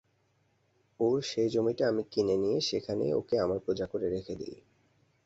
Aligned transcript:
ওর 0.99 1.17
সেই 1.21 1.49
জমিটা 1.49 1.83
আমি 1.87 2.03
কিনে 2.11 2.35
নিয়ে 2.37 2.59
সেইখানেই 2.61 3.11
ওকে 3.13 3.35
আমার 3.39 3.59
প্রজা 3.59 3.85
করে 3.85 4.07
রেখে 4.09 4.33
দিই। 4.35 4.57